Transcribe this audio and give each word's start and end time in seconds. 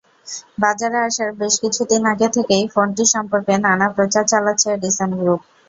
বাজারে 0.57 0.97
আসার 1.01 1.29
বেশ 1.39 1.53
কিছুদিন 1.63 2.01
আগে 2.13 2.27
থেকেই 2.35 2.63
ফোনটি 2.73 3.03
সম্পর্কে 3.13 3.53
নানা 3.65 3.87
প্রচার 3.95 4.23
চালাচ্ছে 4.31 4.67
এডিসন 4.71 5.09
গ্রুপ। 5.19 5.41